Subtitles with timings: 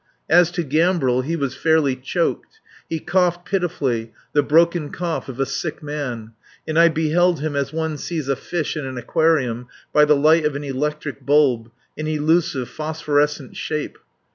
[0.31, 2.59] As to Gambril, he was fairly choked.
[2.89, 6.31] He coughed pitifully, the broken cough of a sick man;
[6.67, 10.43] and I beheld him as one sees a fish in an aquarium by the light
[10.43, 11.69] of an electric bulb,
[11.99, 13.99] an elusive, phosphorescent shape.